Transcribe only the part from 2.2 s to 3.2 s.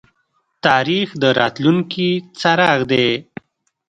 څراغ دی